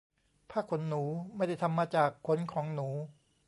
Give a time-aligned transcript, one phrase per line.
[0.49, 1.03] ผ้าขนหนู
[1.35, 2.89] ไม่ได้ทำมาจากขนของหนู